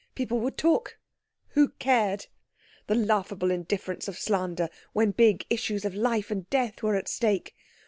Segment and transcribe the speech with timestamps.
[0.15, 0.97] People would talk.
[1.49, 2.25] Who cared?
[2.87, 7.53] The laughable indifference of slander, when big issues of life and death were at stake!